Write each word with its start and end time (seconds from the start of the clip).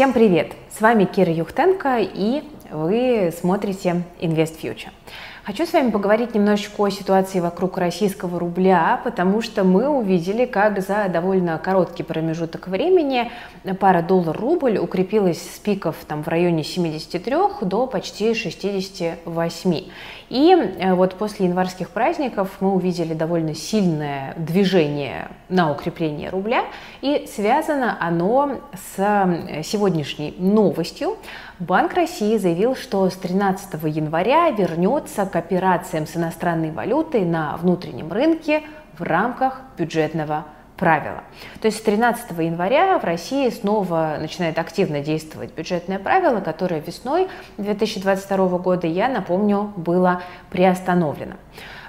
Всем 0.00 0.14
привет! 0.14 0.54
С 0.74 0.80
вами 0.80 1.04
Кира 1.04 1.30
Юхтенко 1.30 1.98
и 2.00 2.42
вы 2.70 3.30
смотрите 3.38 4.02
Invest 4.18 4.58
Future. 4.58 4.88
Хочу 5.42 5.64
с 5.64 5.72
вами 5.72 5.90
поговорить 5.90 6.34
немножечко 6.34 6.84
о 6.84 6.90
ситуации 6.90 7.40
вокруг 7.40 7.78
российского 7.78 8.38
рубля, 8.38 9.00
потому 9.04 9.40
что 9.40 9.64
мы 9.64 9.88
увидели, 9.88 10.44
как 10.44 10.82
за 10.82 11.08
довольно 11.08 11.56
короткий 11.56 12.02
промежуток 12.02 12.68
времени 12.68 13.30
пара 13.80 14.02
доллар-рубль 14.02 14.76
укрепилась 14.76 15.40
с 15.40 15.58
пиков 15.58 15.96
там, 16.06 16.22
в 16.22 16.28
районе 16.28 16.62
73 16.62 17.34
до 17.62 17.86
почти 17.86 18.34
68. 18.34 19.84
И 20.28 20.52
э, 20.52 20.94
вот 20.94 21.14
после 21.14 21.46
январских 21.46 21.90
праздников 21.90 22.58
мы 22.60 22.74
увидели 22.74 23.14
довольно 23.14 23.54
сильное 23.54 24.34
движение 24.36 25.28
на 25.48 25.72
укрепление 25.72 26.28
рубля, 26.28 26.66
и 27.00 27.26
связано 27.34 27.96
оно 27.98 28.60
с 28.74 28.98
э, 28.98 29.62
сегодняшней 29.64 30.34
новостью. 30.38 31.16
Банк 31.58 31.94
России 31.94 32.38
заявил, 32.38 32.76
что 32.76 33.10
с 33.10 33.16
13 33.16 33.82
января 33.84 34.48
вернется 34.50 35.26
к 35.30 35.36
операциям 35.36 36.06
с 36.06 36.16
иностранной 36.16 36.70
валютой 36.70 37.24
на 37.24 37.56
внутреннем 37.56 38.12
рынке 38.12 38.62
в 38.98 39.02
рамках 39.02 39.62
бюджетного 39.78 40.44
правила. 40.76 41.22
То 41.60 41.66
есть 41.66 41.78
с 41.78 41.82
13 41.82 42.30
января 42.38 42.98
в 42.98 43.04
России 43.04 43.50
снова 43.50 44.16
начинает 44.18 44.58
активно 44.58 45.00
действовать 45.00 45.54
бюджетное 45.54 45.98
правило, 45.98 46.40
которое 46.40 46.80
весной 46.80 47.28
2022 47.58 48.58
года, 48.58 48.86
я 48.86 49.08
напомню, 49.08 49.72
было 49.76 50.22
приостановлено. 50.50 51.34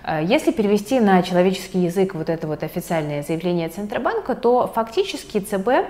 Э, 0.04 0.22
если 0.24 0.52
перевести 0.52 1.00
на 1.00 1.24
человеческий 1.24 1.80
язык 1.80 2.16
вот 2.16 2.30
это 2.30 2.48
вот 2.48 2.64
официальное 2.64 3.24
заявление 3.24 3.70
Центробанка, 3.70 4.36
то 4.36 4.68
фактически 4.68 5.40
ЦБ 5.40 5.90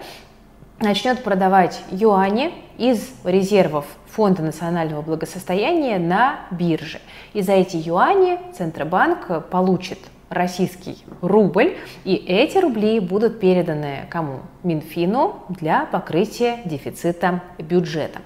начнет 0.82 1.24
продавать 1.24 1.82
юани 1.92 2.52
из 2.78 3.12
резервов 3.24 3.86
Фонда 4.08 4.42
национального 4.42 5.02
благосостояния 5.02 6.00
на 6.00 6.42
бирже. 6.52 7.00
И 7.34 7.42
за 7.42 7.54
эти 7.54 7.78
юани 7.78 8.40
Центробанк 8.58 9.48
получит 9.50 10.00
российский 10.30 10.98
рубль, 11.22 11.78
и 12.04 12.16
эти 12.16 12.58
рубли 12.58 13.00
будут 13.00 13.40
переданы 13.40 14.08
кому? 14.10 14.40
Минфину 14.64 15.44
для 15.50 15.86
покрытия 15.86 16.60
дефицита 16.66 17.42
бюджета. 17.60 18.20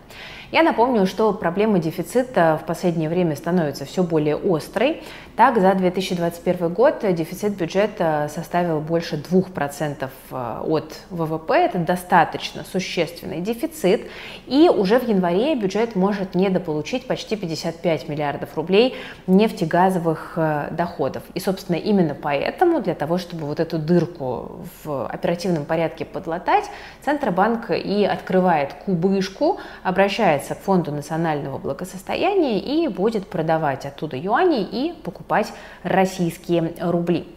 Я 0.51 0.61
напомню, 0.63 1.05
что 1.07 1.33
проблема 1.33 1.79
дефицита 1.79 2.59
в 2.61 2.65
последнее 2.65 3.09
время 3.09 3.35
становится 3.35 3.85
все 3.85 4.03
более 4.03 4.35
острой. 4.35 5.01
Так, 5.35 5.59
за 5.59 5.73
2021 5.73 6.73
год 6.73 6.99
дефицит 7.13 7.57
бюджета 7.57 8.31
составил 8.33 8.79
больше 8.79 9.17
2% 9.17 10.09
э, 10.31 10.61
от 10.65 10.93
ВВП. 11.09 11.53
Это 11.53 11.79
достаточно 11.79 12.63
существенный 12.63 13.41
дефицит. 13.41 14.03
И 14.47 14.69
уже 14.69 14.97
в 14.97 15.07
январе 15.07 15.55
бюджет 15.55 15.95
может 15.95 16.35
недополучить 16.35 17.05
почти 17.05 17.35
55 17.35 18.07
миллиардов 18.07 18.55
рублей 18.55 18.95
нефтегазовых 19.27 20.33
э, 20.37 20.67
доходов. 20.71 21.23
И, 21.33 21.41
собственно, 21.41 21.75
именно 21.75 22.15
поэтому, 22.15 22.79
для 22.81 22.95
того, 22.95 23.17
чтобы 23.17 23.45
вот 23.45 23.59
эту 23.59 23.77
дырку 23.77 24.61
в 24.83 25.05
оперативном 25.07 25.65
порядке 25.65 26.05
подлатать, 26.05 26.65
Центробанк 27.03 27.71
и 27.71 28.05
открывает 28.05 28.73
кубышку, 28.85 29.59
обращается 29.83 30.34
к 30.43 30.59
Фонду 30.59 30.91
национального 30.91 31.57
благосостояния 31.57 32.59
и 32.59 32.87
будет 32.87 33.27
продавать 33.27 33.85
оттуда 33.85 34.17
юани 34.17 34.61
и 34.61 34.93
покупать 35.03 35.25
покупать 35.25 35.53
российские 35.83 36.73
рубли. 36.81 37.27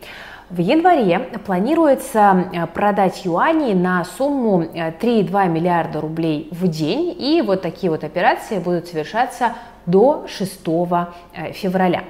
В 0.50 0.60
январе 0.60 1.18
планируется 1.44 2.46
э, 2.52 2.66
продать 2.66 3.24
юани 3.24 3.74
на 3.74 4.04
сумму 4.04 4.62
3,2 4.62 5.44
э, 5.44 5.48
миллиарда 5.48 6.00
рублей 6.00 6.48
в 6.50 6.66
день, 6.68 7.14
и 7.18 7.42
вот 7.42 7.60
такие 7.60 7.90
вот 7.90 8.02
операции 8.02 8.58
будут 8.58 8.86
совершаться 8.88 9.52
до 9.84 10.26
6 10.26 10.60
э, 10.66 11.52
февраля. 11.52 12.04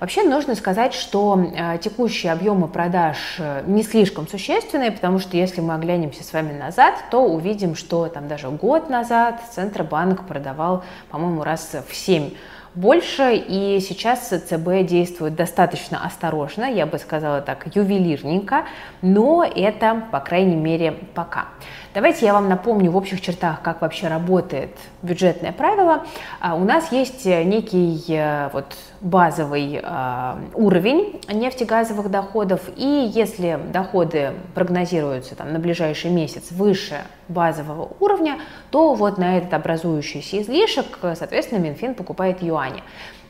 Вообще 0.00 0.22
нужно 0.22 0.54
сказать, 0.54 0.94
что 0.94 1.38
текущие 1.82 2.32
объемы 2.32 2.68
продаж 2.68 3.38
не 3.66 3.82
слишком 3.82 4.26
существенные, 4.26 4.92
потому 4.92 5.18
что 5.18 5.36
если 5.36 5.60
мы 5.60 5.74
оглянемся 5.74 6.24
с 6.24 6.32
вами 6.32 6.58
назад, 6.58 6.94
то 7.10 7.22
увидим, 7.22 7.74
что 7.74 8.08
там 8.08 8.26
даже 8.26 8.48
год 8.48 8.88
назад 8.88 9.42
Центробанк 9.52 10.26
продавал, 10.26 10.84
по-моему, 11.10 11.44
раз 11.44 11.76
в 11.86 11.94
7 11.94 12.30
больше, 12.74 13.34
и 13.34 13.80
сейчас 13.80 14.28
ЦБ 14.28 14.86
действует 14.86 15.34
достаточно 15.34 16.04
осторожно, 16.04 16.64
я 16.64 16.86
бы 16.86 16.98
сказала 16.98 17.40
так, 17.40 17.74
ювелирненько, 17.74 18.64
но 19.02 19.44
это, 19.44 20.02
по 20.10 20.20
крайней 20.20 20.56
мере, 20.56 20.92
пока. 21.14 21.46
Давайте 21.92 22.24
я 22.24 22.32
вам 22.32 22.48
напомню 22.48 22.92
в 22.92 22.96
общих 22.96 23.20
чертах, 23.20 23.62
как 23.62 23.80
вообще 23.80 24.06
работает 24.06 24.70
бюджетное 25.02 25.50
правило. 25.50 26.04
А, 26.38 26.54
у 26.54 26.64
нас 26.64 26.92
есть 26.92 27.26
некий 27.26 28.00
э, 28.08 28.48
вот 28.52 28.76
базовый 29.00 29.80
а, 29.82 30.38
уровень 30.54 31.20
нефтегазовых 31.32 32.08
доходов, 32.08 32.60
и 32.76 33.10
если 33.12 33.58
доходы 33.72 34.34
прогнозируются 34.54 35.34
там, 35.34 35.52
на 35.52 35.58
ближайший 35.58 36.12
месяц 36.12 36.52
выше 36.52 37.00
базового 37.26 37.90
уровня, 37.98 38.38
то 38.70 38.94
вот 38.94 39.18
на 39.18 39.38
этот 39.38 39.54
образующийся 39.54 40.42
излишек, 40.42 40.86
соответственно, 41.00 41.58
Минфин 41.58 41.94
покупает 41.94 42.42
юани. 42.60 42.82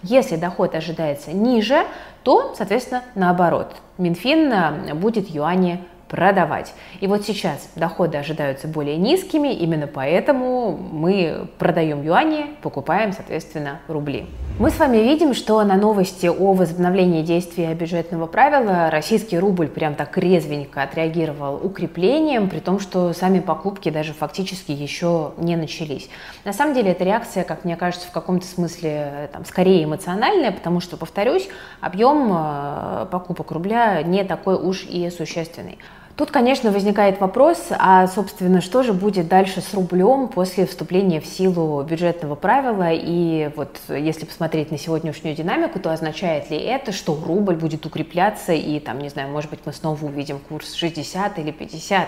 Если 0.02 0.36
доход 0.36 0.74
ожидается 0.74 1.32
ниже, 1.32 1.84
то, 2.22 2.54
соответственно, 2.56 3.02
наоборот, 3.14 3.76
Минфин 3.98 4.52
э, 4.52 4.94
будет 4.94 5.28
юани 5.28 5.84
продавать. 6.10 6.74
И 7.00 7.06
вот 7.06 7.24
сейчас 7.24 7.70
доходы 7.76 8.18
ожидаются 8.18 8.66
более 8.68 8.96
низкими, 8.96 9.54
именно 9.54 9.86
поэтому 9.86 10.76
мы 10.76 11.48
продаем 11.58 12.02
юани, 12.02 12.46
покупаем, 12.62 13.12
соответственно, 13.12 13.80
рубли. 13.86 14.26
Мы 14.58 14.70
с 14.70 14.78
вами 14.78 14.98
видим, 14.98 15.32
что 15.32 15.62
на 15.64 15.76
новости 15.76 16.26
о 16.26 16.52
возобновлении 16.52 17.22
действия 17.22 17.72
бюджетного 17.72 18.26
правила 18.26 18.90
российский 18.90 19.38
рубль 19.38 19.68
прям 19.68 19.94
так 19.94 20.18
резвенько 20.18 20.82
отреагировал 20.82 21.64
укреплением, 21.64 22.50
при 22.50 22.58
том, 22.58 22.80
что 22.80 23.14
сами 23.14 23.40
покупки 23.40 23.88
даже 23.88 24.12
фактически 24.12 24.72
еще 24.72 25.32
не 25.38 25.56
начались. 25.56 26.10
На 26.44 26.52
самом 26.52 26.74
деле 26.74 26.90
эта 26.90 27.04
реакция, 27.04 27.44
как 27.44 27.64
мне 27.64 27.76
кажется, 27.76 28.08
в 28.08 28.10
каком-то 28.10 28.46
смысле 28.46 29.30
там, 29.32 29.44
скорее 29.46 29.84
эмоциональная, 29.84 30.50
потому 30.50 30.80
что, 30.80 30.96
повторюсь, 30.96 31.48
объем 31.80 32.30
э, 32.30 33.06
покупок 33.10 33.52
рубля 33.52 34.02
не 34.02 34.24
такой 34.24 34.56
уж 34.56 34.84
и 34.84 35.08
существенный. 35.08 35.78
Тут, 36.20 36.30
конечно, 36.32 36.70
возникает 36.70 37.18
вопрос, 37.18 37.68
а, 37.70 38.06
собственно, 38.06 38.60
что 38.60 38.82
же 38.82 38.92
будет 38.92 39.26
дальше 39.26 39.62
с 39.62 39.72
рублем 39.72 40.28
после 40.28 40.66
вступления 40.66 41.18
в 41.18 41.24
силу 41.24 41.82
бюджетного 41.82 42.34
правила? 42.34 42.90
И 42.92 43.48
вот 43.56 43.78
если 43.88 44.26
посмотреть 44.26 44.70
на 44.70 44.76
сегодняшнюю 44.76 45.34
динамику, 45.34 45.78
то 45.78 45.90
означает 45.90 46.50
ли 46.50 46.58
это, 46.58 46.92
что 46.92 47.18
рубль 47.26 47.54
будет 47.54 47.86
укрепляться 47.86 48.52
и, 48.52 48.80
там, 48.80 48.98
не 48.98 49.08
знаю, 49.08 49.30
может 49.30 49.48
быть, 49.48 49.60
мы 49.64 49.72
снова 49.72 50.04
увидим 50.04 50.40
курс 50.40 50.74
60 50.74 51.38
или 51.38 51.52
50? 51.52 52.06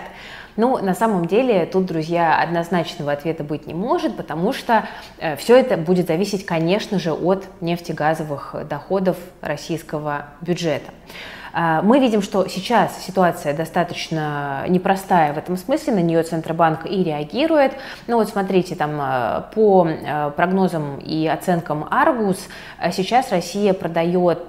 Ну, 0.55 0.77
на 0.77 0.93
самом 0.93 1.25
деле, 1.25 1.65
тут, 1.65 1.85
друзья, 1.85 2.39
однозначного 2.39 3.11
ответа 3.11 3.43
быть 3.43 3.65
не 3.65 3.73
может, 3.73 4.15
потому 4.15 4.53
что 4.53 4.85
э, 5.17 5.35
все 5.35 5.57
это 5.57 5.77
будет 5.77 6.07
зависеть, 6.07 6.45
конечно 6.45 6.99
же, 6.99 7.11
от 7.11 7.45
нефтегазовых 7.61 8.55
доходов 8.69 9.17
российского 9.41 10.25
бюджета. 10.41 10.91
А, 11.55 11.83
мы 11.83 11.99
видим, 11.99 12.23
что 12.23 12.47
сейчас 12.47 13.05
ситуация 13.05 13.55
достаточно 13.55 14.65
непростая 14.67 15.33
в 15.33 15.37
этом 15.37 15.55
смысле, 15.55 15.93
на 15.93 15.99
нее 15.99 16.23
Центробанк 16.23 16.87
и 16.87 17.03
реагирует. 17.03 17.73
Ну 18.07 18.17
вот 18.17 18.29
смотрите, 18.29 18.75
там 18.75 18.97
а, 18.99 19.49
по 19.53 19.87
прогнозам 20.35 20.97
и 20.97 21.27
оценкам 21.27 21.83
Argus 21.83 22.39
сейчас 22.91 23.31
Россия 23.31 23.73
продает 23.73 24.39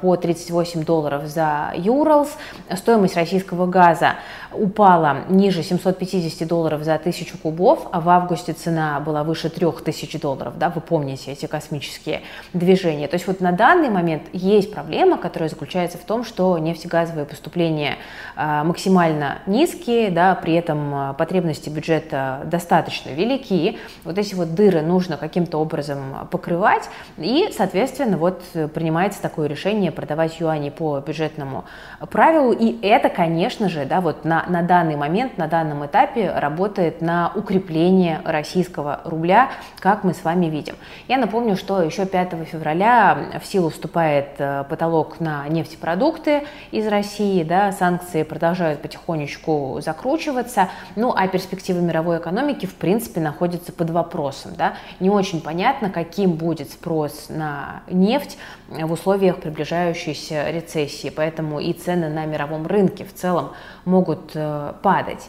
по 0.00 0.16
38 0.16 0.84
долларов 0.84 1.26
за 1.26 1.72
Юралс, 1.76 2.30
стоимость 2.74 3.16
российского 3.16 3.66
газа 3.66 4.14
упала 4.52 5.24
ниже 5.28 5.62
750 5.62 6.48
долларов 6.48 6.82
за 6.82 6.98
тысячу 6.98 7.36
кубов, 7.38 7.86
а 7.92 8.00
в 8.00 8.08
августе 8.08 8.52
цена 8.52 9.00
была 9.00 9.24
выше 9.24 9.50
3000 9.50 10.18
долларов, 10.18 10.58
да, 10.58 10.70
вы 10.70 10.80
помните 10.80 11.32
эти 11.32 11.46
космические 11.46 12.22
движения. 12.52 13.08
То 13.08 13.14
есть 13.14 13.26
вот 13.26 13.40
на 13.40 13.52
данный 13.52 13.90
момент 13.90 14.22
есть 14.32 14.72
проблема, 14.72 15.18
которая 15.18 15.48
заключается 15.48 15.98
в 15.98 16.02
том, 16.02 16.24
что 16.24 16.56
нефтегазовые 16.58 17.26
поступления 17.26 17.96
а, 18.36 18.64
максимально 18.64 19.38
низкие, 19.46 20.10
да, 20.10 20.34
при 20.34 20.54
этом 20.54 20.94
а, 20.94 21.12
потребности 21.12 21.68
бюджета 21.68 22.42
достаточно 22.44 23.10
велики. 23.10 23.78
Вот 24.04 24.18
эти 24.18 24.34
вот 24.34 24.54
дыры 24.54 24.82
нужно 24.82 25.16
каким-то 25.16 25.58
образом 25.58 26.28
покрывать, 26.30 26.88
и, 27.18 27.50
соответственно, 27.56 28.16
вот 28.16 28.42
принимается 28.74 29.20
такое 29.20 29.48
решение 29.48 29.92
продавать 29.92 30.40
юани 30.40 30.70
по 30.70 30.98
бюджетному 31.00 31.64
правилу, 32.10 32.52
и 32.52 32.78
это, 32.82 33.08
конечно 33.08 33.68
же, 33.68 33.84
да, 33.84 34.00
вот 34.00 34.24
на 34.24 34.37
на, 34.48 34.62
данный 34.62 34.96
момент, 34.96 35.38
на 35.38 35.46
данном 35.46 35.84
этапе 35.86 36.30
работает 36.30 37.00
на 37.00 37.32
укрепление 37.34 38.20
российского 38.24 39.00
рубля, 39.04 39.50
как 39.80 40.04
мы 40.04 40.14
с 40.14 40.24
вами 40.24 40.46
видим. 40.46 40.76
Я 41.08 41.18
напомню, 41.18 41.56
что 41.56 41.82
еще 41.82 42.06
5 42.06 42.30
февраля 42.50 43.40
в 43.42 43.46
силу 43.46 43.70
вступает 43.70 44.34
э, 44.38 44.64
потолок 44.68 45.20
на 45.20 45.48
нефтепродукты 45.48 46.44
из 46.70 46.86
России, 46.86 47.42
да, 47.42 47.72
санкции 47.72 48.22
продолжают 48.22 48.82
потихонечку 48.82 49.80
закручиваться, 49.82 50.68
ну 50.96 51.12
а 51.16 51.26
перспективы 51.28 51.80
мировой 51.80 52.18
экономики 52.18 52.66
в 52.66 52.74
принципе 52.74 53.20
находятся 53.20 53.72
под 53.72 53.90
вопросом. 53.90 54.52
Да. 54.56 54.74
Не 55.00 55.10
очень 55.10 55.40
понятно, 55.40 55.90
каким 55.90 56.32
будет 56.32 56.70
спрос 56.70 57.26
на 57.28 57.82
нефть 57.88 58.38
в 58.68 58.92
условиях 58.92 59.40
приближающейся 59.40 60.50
рецессии, 60.50 61.10
поэтому 61.14 61.60
и 61.60 61.72
цены 61.72 62.08
на 62.08 62.26
мировом 62.26 62.66
рынке 62.66 63.04
в 63.04 63.14
целом 63.14 63.52
могут 63.84 64.27
э, 64.34 64.72
падать. 64.82 65.28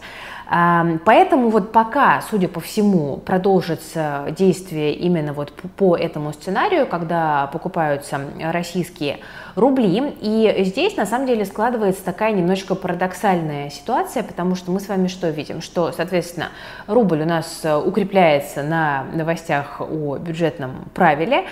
Поэтому 0.51 1.49
вот 1.49 1.71
пока, 1.71 2.23
судя 2.27 2.47
по 2.47 2.59
всему, 2.59 3.17
продолжится 3.17 4.25
действие 4.31 4.95
именно 4.95 5.31
вот 5.31 5.53
по 5.53 5.95
этому 5.95 6.33
сценарию, 6.33 6.87
когда 6.87 7.51
покупаются 7.53 8.19
российские 8.41 9.19
рубли. 9.55 10.15
И 10.21 10.63
здесь 10.65 10.97
на 10.97 11.05
самом 11.05 11.27
деле 11.27 11.45
складывается 11.45 12.03
такая 12.03 12.31
немножечко 12.31 12.73
парадоксальная 12.73 13.69
ситуация, 13.69 14.23
потому 14.23 14.55
что 14.55 14.71
мы 14.71 14.79
с 14.79 14.87
вами 14.87 15.07
что 15.07 15.29
видим? 15.29 15.61
Что, 15.61 15.91
соответственно, 15.91 16.49
рубль 16.87 17.21
у 17.21 17.25
нас 17.25 17.61
э, 17.63 17.75
укрепляется 17.75 18.63
на 18.63 19.05
новостях 19.13 19.81
о 19.81 20.17
бюджетном 20.17 20.89
правиле, 20.95 21.45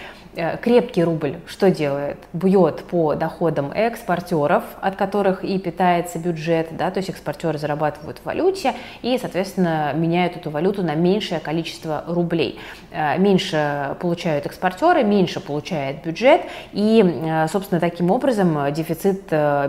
крепкий 0.61 1.03
рубль 1.03 1.37
что 1.47 1.71
делает? 1.71 2.17
Бьет 2.33 2.83
по 2.83 3.15
доходам 3.15 3.71
экспортеров, 3.71 4.63
от 4.81 4.95
которых 4.95 5.43
и 5.43 5.57
питается 5.57 6.19
бюджет, 6.19 6.69
да, 6.71 6.91
то 6.91 6.99
есть 6.99 7.09
экспортеры 7.09 7.57
зарабатывают 7.57 8.19
в 8.19 8.25
валюте 8.25 8.73
и, 9.01 9.17
соответственно, 9.17 9.93
меняют 9.93 10.35
эту 10.35 10.49
валюту 10.49 10.83
на 10.83 10.93
меньшее 10.93 11.39
количество 11.39 12.03
рублей. 12.07 12.59
Э, 12.91 13.17
меньше 13.17 13.95
получают 13.99 14.45
экспортеры, 14.45 15.03
меньше 15.03 15.39
получает 15.39 16.03
бюджет, 16.03 16.41
и, 16.73 17.03
э, 17.03 17.47
собственно, 17.47 17.79
таким 17.79 18.11
образом 18.11 18.71
дефицит 18.73 19.23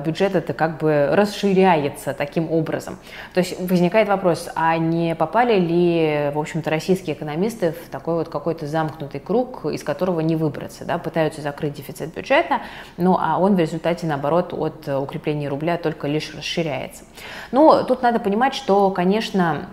бюджета 0.04 0.38
это 0.38 0.52
как 0.52 0.78
бы 0.78 1.08
расширяется 1.12 2.12
таким 2.12 2.50
образом. 2.50 2.98
То 3.32 3.40
есть 3.40 3.58
возникает 3.60 4.08
вопрос, 4.08 4.48
а 4.54 4.76
не 4.76 5.14
попали 5.14 5.58
ли, 5.58 6.30
в 6.34 6.38
общем-то, 6.38 6.68
российские 6.70 7.16
экономисты 7.16 7.72
в 7.72 7.88
такой 7.90 8.14
вот 8.14 8.28
какой-то 8.28 8.66
замкнутый 8.66 9.20
круг, 9.20 9.64
из 9.66 9.82
которого 9.82 10.20
не 10.20 10.36
выбраться? 10.36 10.57
Выбраться, 10.58 10.84
да, 10.84 10.98
пытаются 10.98 11.40
закрыть 11.40 11.74
дефицит 11.74 12.14
бюджета, 12.14 12.60
ну 12.96 13.16
а 13.18 13.38
он 13.38 13.54
в 13.54 13.58
результате, 13.58 14.06
наоборот, 14.06 14.52
от 14.52 14.88
укрепления 14.88 15.48
рубля 15.48 15.76
только 15.76 16.08
лишь 16.08 16.34
расширяется. 16.34 17.04
Ну, 17.52 17.84
тут 17.84 18.02
надо 18.02 18.18
понимать, 18.18 18.54
что, 18.54 18.90
конечно, 18.90 19.66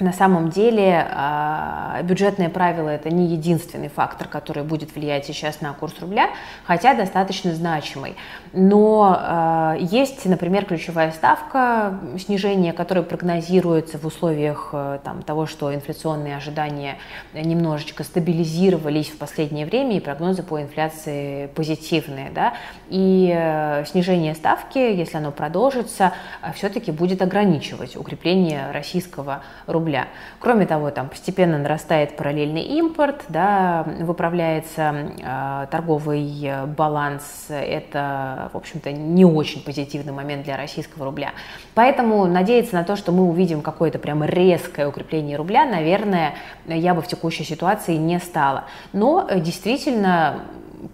на 0.00 0.12
самом 0.12 0.50
деле 0.50 1.06
а, 1.10 2.00
бюджетные 2.02 2.48
правила 2.48 2.88
это 2.88 3.10
не 3.10 3.26
единственный 3.26 3.88
фактор, 3.88 4.28
который 4.28 4.62
будет 4.62 4.94
влиять 4.94 5.26
сейчас 5.26 5.60
на 5.60 5.72
курс 5.72 5.94
рубля, 6.00 6.30
хотя 6.64 6.94
достаточно 6.94 7.52
значимый. 7.52 8.14
Но 8.52 9.16
а, 9.18 9.76
есть, 9.78 10.24
например, 10.24 10.66
ключевая 10.66 11.10
ставка 11.10 11.98
снижения, 12.18 12.72
которая 12.72 13.04
прогнозируется 13.04 13.98
в 13.98 14.04
условиях 14.04 14.70
э, 14.72 15.00
там, 15.02 15.22
того, 15.22 15.46
что 15.46 15.74
инфляционные 15.74 16.36
ожидания 16.36 16.98
немножечко 17.34 18.04
стабилизировались 18.04 19.08
в 19.08 19.18
последнее 19.18 19.66
время, 19.66 19.96
и 19.96 20.00
прогнозы 20.00 20.42
по 20.42 20.60
инфляции 20.60 21.46
позитивные. 21.48 22.30
Да? 22.30 22.54
И 22.88 23.82
снижение 23.86 24.34
ставки, 24.34 24.78
если 24.78 25.16
оно 25.16 25.32
продолжится, 25.32 26.12
все-таки 26.54 26.92
будет 26.92 27.22
ограничивать 27.22 27.96
укрепление 27.96 28.70
российского 28.70 29.42
рубля 29.66 29.87
рубля. 29.88 30.08
Кроме 30.38 30.66
того, 30.66 30.90
там 30.90 31.08
постепенно 31.08 31.58
нарастает 31.58 32.16
параллельный 32.16 32.62
импорт, 32.62 33.24
да, 33.28 33.84
выправляется 34.00 35.12
э, 35.18 35.66
торговый 35.70 36.66
баланс. 36.76 37.46
Это, 37.48 38.50
в 38.52 38.56
общем-то, 38.56 38.92
не 38.92 39.24
очень 39.24 39.64
позитивный 39.64 40.12
момент 40.12 40.44
для 40.44 40.56
российского 40.56 41.06
рубля. 41.06 41.32
Поэтому 41.74 42.26
надеяться 42.26 42.74
на 42.74 42.84
то, 42.84 42.96
что 42.96 43.12
мы 43.12 43.24
увидим 43.24 43.62
какое-то 43.62 43.98
прямо 43.98 44.26
резкое 44.26 44.86
укрепление 44.86 45.36
рубля, 45.36 45.64
наверное, 45.64 46.34
я 46.66 46.92
бы 46.94 47.00
в 47.00 47.06
текущей 47.06 47.44
ситуации 47.44 47.96
не 47.96 48.18
стала. 48.18 48.64
Но 48.92 49.26
э, 49.28 49.40
действительно 49.40 50.42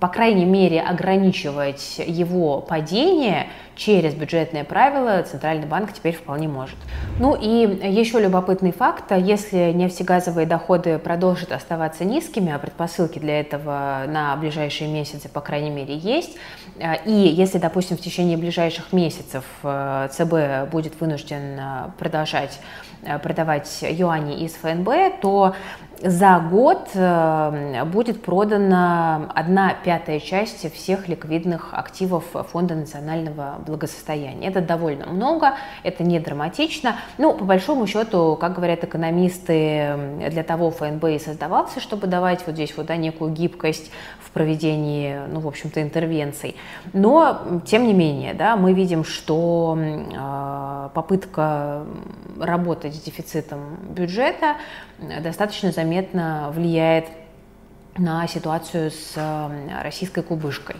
по 0.00 0.08
крайней 0.08 0.46
мере, 0.46 0.80
ограничивать 0.80 2.00
его 2.06 2.60
падение 2.60 3.48
через 3.76 4.14
бюджетные 4.14 4.64
правила 4.64 5.22
Центральный 5.22 5.66
банк 5.66 5.92
теперь 5.92 6.14
вполне 6.14 6.48
может. 6.48 6.76
Ну 7.18 7.34
и 7.34 7.88
еще 7.90 8.20
любопытный 8.20 8.72
факт, 8.72 9.12
если 9.12 9.72
нефтегазовые 9.72 10.46
доходы 10.46 10.98
продолжат 10.98 11.52
оставаться 11.52 12.04
низкими, 12.04 12.52
а 12.52 12.58
предпосылки 12.58 13.18
для 13.18 13.40
этого 13.40 14.04
на 14.06 14.36
ближайшие 14.36 14.90
месяцы, 14.90 15.28
по 15.28 15.40
крайней 15.40 15.70
мере, 15.70 15.96
есть, 15.96 16.36
и 17.04 17.12
если, 17.12 17.58
допустим, 17.58 17.96
в 17.96 18.00
течение 18.00 18.36
ближайших 18.36 18.92
месяцев 18.92 19.44
э, 19.62 20.08
ЦБ 20.10 20.70
будет 20.72 21.00
вынужден 21.00 21.58
э, 21.58 21.90
продолжать 21.98 22.58
э, 23.02 23.18
продавать 23.18 23.78
юани 23.82 24.44
из 24.44 24.54
ФНБ, 24.54 25.20
то 25.20 25.54
за 26.02 26.38
год 26.40 26.90
будет 27.86 28.22
продана 28.22 29.30
одна 29.34 29.74
пятая 29.84 30.20
часть 30.20 30.70
всех 30.74 31.08
ликвидных 31.08 31.72
активов 31.72 32.24
Фонда 32.52 32.74
национального 32.74 33.60
благосостояния. 33.64 34.48
Это 34.48 34.60
довольно 34.60 35.06
много, 35.06 35.54
это 35.82 36.02
не 36.02 36.20
драматично. 36.20 36.96
Ну, 37.18 37.34
по 37.34 37.44
большому 37.44 37.86
счету, 37.86 38.36
как 38.40 38.54
говорят 38.54 38.84
экономисты, 38.84 39.96
для 40.30 40.42
того 40.42 40.70
ФНБ 40.70 41.04
и 41.04 41.18
создавался, 41.18 41.80
чтобы 41.80 42.06
давать 42.06 42.46
вот 42.46 42.54
здесь 42.54 42.76
вот 42.76 42.86
да, 42.86 42.96
некую 42.96 43.32
гибкость 43.32 43.90
в 44.20 44.30
проведении, 44.30 45.18
ну, 45.28 45.40
в 45.40 45.48
общем-то, 45.48 45.82
интервенций. 45.82 46.56
Но, 46.92 47.60
тем 47.66 47.86
не 47.86 47.92
менее, 47.92 48.34
да, 48.34 48.56
мы 48.56 48.72
видим, 48.72 49.04
что 49.04 49.78
э, 49.78 50.88
попытка 50.94 51.84
работать 52.40 52.94
с 52.94 53.00
дефицитом 53.00 53.76
бюджета 53.90 54.56
достаточно 55.20 55.72
заметно 55.72 56.50
влияет 56.52 57.06
на 57.96 58.26
ситуацию 58.26 58.90
с 58.90 59.16
российской 59.82 60.22
кубышкой. 60.22 60.76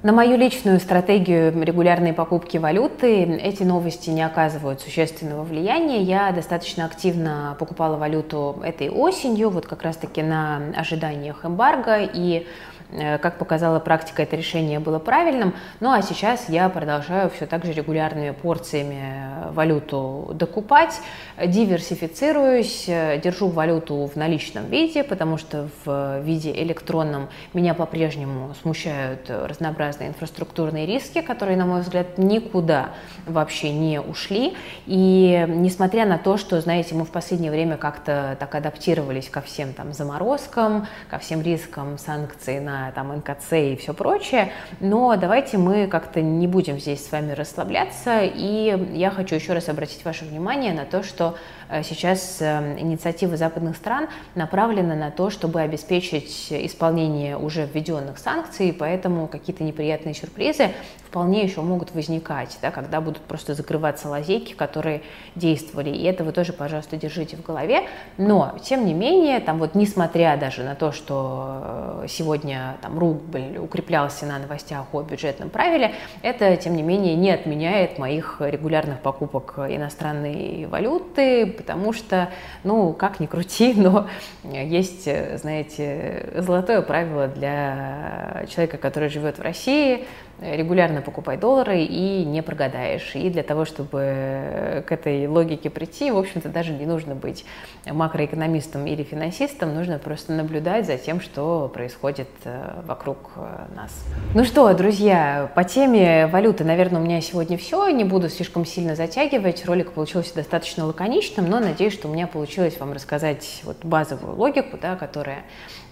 На 0.00 0.12
мою 0.12 0.36
личную 0.36 0.78
стратегию 0.78 1.52
регулярной 1.60 2.12
покупки 2.12 2.56
валюты 2.56 3.24
эти 3.24 3.64
новости 3.64 4.10
не 4.10 4.22
оказывают 4.22 4.80
существенного 4.80 5.42
влияния. 5.42 6.02
Я 6.02 6.30
достаточно 6.30 6.84
активно 6.84 7.56
покупала 7.58 7.96
валюту 7.96 8.62
этой 8.64 8.90
осенью, 8.90 9.50
вот 9.50 9.66
как 9.66 9.82
раз-таки 9.82 10.22
на 10.22 10.62
ожиданиях 10.76 11.44
эмбарго, 11.44 11.98
и 12.00 12.46
как 12.90 13.38
показала 13.38 13.80
практика, 13.80 14.22
это 14.22 14.36
решение 14.36 14.78
было 14.78 14.98
правильным. 14.98 15.54
Ну 15.80 15.90
а 15.90 16.00
сейчас 16.02 16.48
я 16.48 16.68
продолжаю 16.68 17.30
все 17.30 17.46
так 17.46 17.64
же 17.64 17.72
регулярными 17.72 18.30
порциями 18.30 19.52
валюту 19.52 20.30
докупать, 20.34 21.00
диверсифицируюсь, 21.44 22.84
э, 22.88 23.20
держу 23.22 23.48
валюту 23.48 24.06
в 24.06 24.16
наличном 24.16 24.66
виде, 24.66 25.04
потому 25.04 25.36
что 25.38 25.68
в 25.84 26.20
виде 26.20 26.50
электронном 26.62 27.28
меня 27.52 27.74
по-прежнему 27.74 28.54
смущают 28.62 29.28
разнообразные 29.28 30.10
инфраструктурные 30.10 30.86
риски, 30.86 31.20
которые, 31.20 31.56
на 31.56 31.66
мой 31.66 31.82
взгляд, 31.82 32.18
никуда 32.18 32.90
вообще 33.26 33.70
не 33.70 34.00
ушли. 34.00 34.56
И 34.86 35.44
несмотря 35.48 36.06
на 36.06 36.18
то, 36.18 36.36
что, 36.36 36.60
знаете, 36.60 36.94
мы 36.94 37.04
в 37.04 37.10
последнее 37.10 37.50
время 37.50 37.76
как-то 37.76 38.36
так 38.38 38.54
адаптировались 38.54 39.28
ко 39.28 39.40
всем 39.40 39.72
там 39.72 39.92
заморозкам, 39.92 40.86
ко 41.10 41.18
всем 41.18 41.42
рискам 41.42 41.98
санкций 41.98 42.60
на 42.60 42.77
там 42.94 43.16
НКЦ 43.16 43.52
и 43.52 43.76
все 43.76 43.94
прочее, 43.94 44.52
но 44.80 45.16
давайте 45.16 45.58
мы 45.58 45.86
как-то 45.86 46.20
не 46.20 46.46
будем 46.46 46.78
здесь 46.78 47.06
с 47.06 47.12
вами 47.12 47.32
расслабляться, 47.32 48.20
и 48.22 48.76
я 48.94 49.10
хочу 49.10 49.34
еще 49.34 49.52
раз 49.52 49.68
обратить 49.68 50.04
ваше 50.04 50.24
внимание 50.24 50.72
на 50.72 50.84
то, 50.84 51.02
что 51.02 51.36
э, 51.68 51.82
сейчас 51.82 52.38
э, 52.40 52.76
инициатива 52.78 53.36
западных 53.36 53.76
стран 53.76 54.08
направлена 54.34 54.94
на 54.94 55.10
то, 55.10 55.30
чтобы 55.30 55.60
обеспечить 55.60 56.48
исполнение 56.50 57.36
уже 57.36 57.66
введенных 57.66 58.18
санкций, 58.18 58.72
поэтому 58.72 59.28
какие-то 59.28 59.64
неприятные 59.64 60.14
сюрпризы 60.14 60.70
вполне 61.08 61.42
еще 61.42 61.62
могут 61.62 61.94
возникать, 61.94 62.58
да, 62.60 62.70
когда 62.70 63.00
будут 63.00 63.22
просто 63.22 63.54
закрываться 63.54 64.08
лазейки, 64.08 64.52
которые 64.52 65.00
действовали. 65.34 65.88
И 65.88 66.04
это 66.04 66.22
вы 66.22 66.32
тоже, 66.32 66.52
пожалуйста, 66.52 66.96
держите 66.96 67.36
в 67.36 67.42
голове. 67.42 67.84
Но, 68.18 68.54
тем 68.62 68.84
не 68.84 68.92
менее, 68.92 69.40
там 69.40 69.58
вот 69.58 69.74
несмотря 69.74 70.36
даже 70.36 70.62
на 70.62 70.74
то, 70.74 70.92
что 70.92 72.02
э, 72.02 72.06
сегодня 72.08 72.76
там 72.82 72.98
рубль 72.98 73.56
укреплялся 73.58 74.26
на 74.26 74.38
новостях 74.38 74.84
о 74.92 75.02
бюджетном 75.02 75.48
правиле, 75.48 75.94
это, 76.20 76.54
тем 76.56 76.76
не 76.76 76.82
менее, 76.82 77.14
не 77.16 77.30
отменяет 77.30 77.98
моих 77.98 78.36
регулярных 78.40 79.00
покупок 79.00 79.54
иностранной 79.58 80.66
валюты, 80.66 81.46
потому 81.46 81.94
что, 81.94 82.28
ну, 82.64 82.92
как 82.92 83.18
ни 83.18 83.26
крути, 83.26 83.72
но 83.76 84.08
есть, 84.44 85.08
знаете, 85.40 86.30
золотое 86.36 86.82
правило 86.82 87.28
для 87.28 88.44
человека, 88.50 88.76
который 88.76 89.08
живет 89.08 89.38
в 89.38 89.42
России, 89.42 90.06
регулярно 90.40 91.00
покупай 91.00 91.36
доллары 91.36 91.82
и 91.82 92.24
не 92.24 92.42
прогадаешь. 92.42 93.14
И 93.14 93.30
для 93.30 93.42
того, 93.42 93.64
чтобы 93.64 94.84
к 94.86 94.92
этой 94.92 95.26
логике 95.26 95.70
прийти, 95.70 96.10
в 96.10 96.16
общем-то, 96.16 96.48
даже 96.48 96.72
не 96.72 96.86
нужно 96.86 97.14
быть 97.14 97.44
макроэкономистом 97.86 98.86
или 98.86 99.02
финансистом, 99.02 99.74
нужно 99.74 99.98
просто 99.98 100.32
наблюдать 100.32 100.86
за 100.86 100.96
тем, 100.96 101.20
что 101.20 101.70
происходит 101.72 102.28
э, 102.44 102.82
вокруг 102.84 103.30
э, 103.36 103.74
нас. 103.74 104.04
Ну 104.34 104.44
что, 104.44 104.72
друзья, 104.74 105.50
по 105.54 105.64
теме 105.64 106.26
валюты, 106.26 106.64
наверное, 106.64 107.00
у 107.00 107.04
меня 107.04 107.20
сегодня 107.20 107.58
все. 107.58 107.88
Не 107.88 108.04
буду 108.04 108.28
слишком 108.28 108.64
сильно 108.64 108.94
затягивать. 108.94 109.64
Ролик 109.66 109.92
получился 109.92 110.34
достаточно 110.34 110.84
лаконичным, 110.84 111.48
но 111.48 111.60
надеюсь, 111.60 111.94
что 111.94 112.08
у 112.08 112.12
меня 112.12 112.26
получилось 112.26 112.78
вам 112.78 112.92
рассказать 112.92 113.60
вот 113.64 113.84
базовую 113.84 114.36
логику, 114.36 114.78
да, 114.80 114.96
которая 114.96 115.44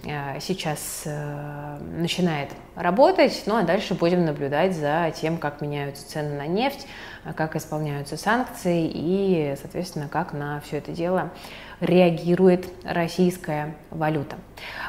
Э, 0.03 0.39
сейчас 0.39 1.03
э, 1.05 1.77
начинает 1.97 2.49
работать, 2.75 3.43
ну 3.45 3.57
а 3.57 3.63
дальше 3.63 3.93
будем 3.93 4.25
наблюдать 4.25 4.36
за 4.75 5.11
тем, 5.15 5.37
как 5.37 5.61
меняются 5.61 6.07
цены 6.07 6.37
на 6.37 6.47
нефть, 6.47 6.87
э, 7.25 7.33
как 7.33 7.55
исполняются 7.55 8.17
санкции 8.17 8.89
и, 8.93 9.55
соответственно, 9.59 10.07
как 10.09 10.33
на 10.33 10.61
все 10.61 10.77
это 10.77 10.91
дело 10.91 11.31
реагирует 11.79 12.65
российская 12.83 13.75
валюта. 13.91 14.35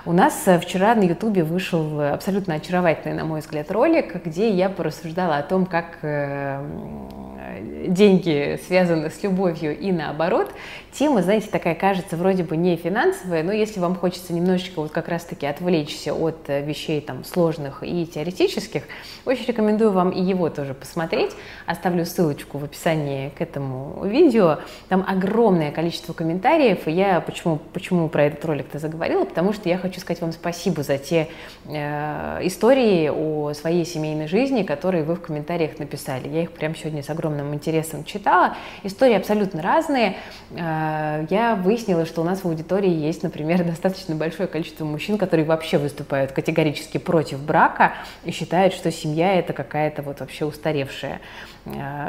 У 0.07 0.13
нас 0.13 0.47
вчера 0.63 0.95
на 0.95 1.03
Ютубе 1.03 1.45
вышел 1.45 2.01
абсолютно 2.01 2.55
очаровательный, 2.55 3.15
на 3.15 3.25
мой 3.25 3.41
взгляд, 3.41 3.71
ролик, 3.71 4.25
где 4.25 4.51
я 4.51 4.71
порассуждала 4.71 5.37
о 5.37 5.43
том, 5.43 5.67
как 5.67 5.99
деньги 7.61 8.59
связаны 8.67 9.11
с 9.11 9.23
любовью 9.23 9.79
и 9.79 9.93
наоборот. 9.93 10.51
Тема, 10.93 11.23
знаете, 11.23 11.49
такая 11.51 11.75
кажется 11.75 12.17
вроде 12.17 12.43
бы 12.43 12.57
не 12.57 12.77
финансовая, 12.77 13.43
но 13.43 13.53
если 13.53 13.79
вам 13.79 13.95
хочется 13.95 14.33
немножечко 14.33 14.81
вот 14.81 14.91
как 14.91 15.09
раз-таки 15.09 15.47
отвлечься 15.47 16.15
от 16.15 16.49
э, 16.49 16.65
вещей 16.65 17.01
там 17.01 17.25
сложных 17.25 17.83
и 17.83 18.07
теоретических, 18.07 18.85
очень 19.25 19.45
рекомендую 19.45 19.93
вам 19.93 20.11
и 20.11 20.21
его 20.21 20.49
тоже 20.49 20.75
посмотреть. 20.75 21.33
Оставлю 21.67 22.05
ссылочку 22.05 22.59
в 22.59 22.65
описании 22.65 23.29
к 23.29 23.41
этому 23.41 24.05
видео. 24.05 24.59
Там 24.89 25.05
огромное 25.07 25.71
количество 25.71 26.15
комментариев, 26.15 26.89
и 26.89 26.93
я 26.93 27.21
почему, 27.21 27.59
почему 27.73 28.09
про 28.09 28.25
этот 28.25 28.45
ролик-то 28.45 28.79
заговорила, 28.79 29.25
потому 29.25 29.53
что 29.53 29.69
я 29.69 29.79
хочу 29.79 30.01
сказать 30.01 30.23
вам 30.23 30.33
спасибо 30.33 30.83
за 30.83 30.99
те 30.99 31.29
э, 31.67 32.41
истории 32.43 33.09
о 33.09 33.53
своей 33.53 33.85
семейной 33.85 34.27
жизни, 34.27 34.63
которые 34.63 35.05
вы 35.05 35.15
в 35.15 35.21
комментариях 35.21 35.79
написали. 35.79 36.29
Я 36.29 36.43
их 36.43 36.53
прямо 36.53 36.75
сегодня 36.75 37.03
с 37.03 37.11
огромным 37.11 37.48
интересом 37.55 38.05
читала. 38.05 38.57
Истории 38.83 39.15
абсолютно 39.15 39.63
разные. 39.63 40.17
Э, 40.51 41.27
я 41.31 41.57
выяснила, 41.57 42.07
что 42.07 42.23
у 42.23 42.25
нас 42.25 42.45
в 42.45 42.47
аудитории 42.47 42.91
есть, 42.91 43.23
например, 43.23 43.65
достаточно 43.67 44.15
большое 44.15 44.49
количество 44.49 44.85
мужчин, 44.85 45.19
которые 45.19 45.47
вообще 45.47 45.79
выступают 45.79 46.33
категорически 46.33 46.99
против 46.99 47.41
брака 47.41 47.95
и 48.25 48.31
считают, 48.31 48.75
что 48.75 48.91
семья 48.91 49.35
это 49.35 49.53
какая-то 49.53 50.03
вот 50.03 50.21
вообще 50.21 50.45
устаревшая 50.45 51.21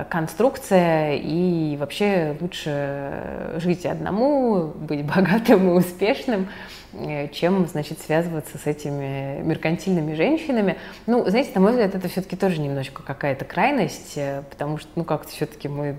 конструкция, 0.10 1.16
и 1.16 1.76
вообще 1.78 2.36
лучше 2.40 3.54
жить 3.58 3.86
одному, 3.86 4.68
быть 4.68 5.04
богатым 5.16 5.70
и 5.70 5.74
успешным, 5.74 6.48
Э, 6.92 7.28
чем, 7.28 7.68
значит, 7.68 8.00
связываться 8.00 8.58
с 8.58 8.66
этими 8.66 9.42
меркантильными 9.44 10.16
женщинами. 10.16 10.76
Ну, 11.06 11.24
знаете, 11.30 11.52
на 11.54 11.62
мой 11.62 11.72
взгляд, 11.72 11.94
это 11.94 12.08
все-таки 12.08 12.36
тоже 12.36 12.60
немножко 12.60 13.04
какая-то 13.04 13.46
крайность, 13.46 14.14
э, 14.16 14.42
потому 14.50 14.80
что, 14.80 14.90
ну, 14.96 15.04
как-то 15.04 15.30
все-таки 15.30 15.68
мы 15.68 15.96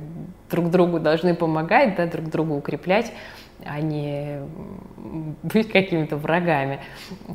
друг 0.50 0.68
другу 0.68 0.98
должны 0.98 1.36
помогать, 1.36 1.94
да, 1.94 2.06
друг 2.06 2.28
другу 2.28 2.56
укреплять 2.56 3.12
а 3.64 3.80
не 3.80 4.40
быть 5.42 5.70
какими-то 5.70 6.16
врагами, 6.16 6.80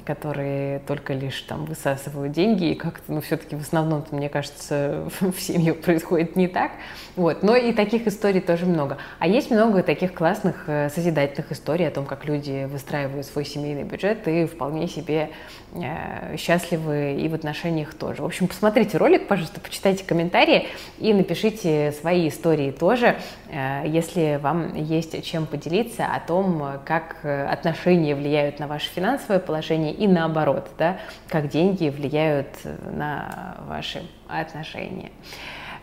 которые 0.05 0.79
только 0.79 1.13
лишь 1.13 1.41
там 1.41 1.65
высасывают 1.65 2.33
деньги, 2.33 2.71
и 2.71 2.75
как-то, 2.75 3.11
ну, 3.11 3.21
все-таки 3.21 3.55
в 3.55 3.61
основном, 3.61 4.05
мне 4.11 4.29
кажется, 4.29 5.09
в 5.19 5.39
семье 5.39 5.73
происходит 5.73 6.35
не 6.35 6.47
так. 6.47 6.71
Вот. 7.15 7.43
Но 7.43 7.55
и 7.55 7.73
таких 7.73 8.07
историй 8.07 8.41
тоже 8.41 8.65
много. 8.65 8.97
А 9.19 9.27
есть 9.27 9.51
много 9.51 9.83
таких 9.83 10.13
классных 10.13 10.65
э, 10.67 10.89
созидательных 10.89 11.51
историй 11.51 11.87
о 11.87 11.91
том, 11.91 12.05
как 12.05 12.25
люди 12.25 12.65
выстраивают 12.65 13.25
свой 13.25 13.45
семейный 13.45 13.83
бюджет 13.83 14.27
и 14.27 14.45
вполне 14.45 14.87
себе 14.87 15.29
э, 15.73 16.37
счастливы 16.37 17.15
и 17.19 17.27
в 17.27 17.33
отношениях 17.33 17.93
тоже. 17.93 18.21
В 18.21 18.25
общем, 18.25 18.47
посмотрите 18.47 18.97
ролик, 18.97 19.27
пожалуйста, 19.27 19.59
почитайте 19.59 20.03
комментарии 20.03 20.67
и 20.99 21.13
напишите 21.13 21.93
свои 21.93 22.27
истории 22.29 22.71
тоже, 22.71 23.17
э, 23.49 23.83
если 23.85 24.39
вам 24.41 24.75
есть 24.75 25.23
чем 25.23 25.45
поделиться 25.45 26.14
о 26.15 26.19
том, 26.19 26.79
как 26.85 27.17
э, 27.23 27.47
отношения 27.47 28.15
влияют 28.15 28.59
на 28.59 28.67
ваше 28.67 28.89
финансовое 28.89 29.39
положение 29.39 29.93
и 29.93 30.07
наоборот, 30.07 30.69
да, 30.77 30.97
как 31.27 31.49
деньги 31.49 31.89
влияют 31.89 32.47
на 32.63 33.57
ваши 33.67 34.03
отношения. 34.27 35.11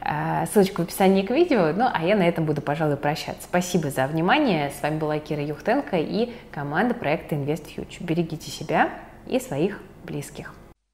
Э, 0.04 0.46
ссылочка 0.46 0.80
в 0.80 0.84
описании 0.84 1.22
к 1.22 1.30
видео. 1.30 1.72
Ну, 1.74 1.88
а 1.92 2.04
я 2.04 2.16
на 2.16 2.22
этом 2.22 2.44
буду, 2.44 2.60
пожалуй, 2.60 2.96
прощаться. 2.96 3.42
Спасибо 3.42 3.90
за 3.90 4.06
внимание. 4.06 4.70
С 4.70 4.82
вами 4.82 4.98
была 4.98 5.18
Кира 5.18 5.42
Юхтенко 5.42 5.96
и 5.96 6.32
команда 6.50 6.94
проекта 6.94 7.34
Invest 7.34 7.66
Future. 7.76 8.02
Берегите 8.02 8.50
себя 8.50 8.90
и 9.26 9.38
своих 9.38 9.80
близких. 10.04 10.54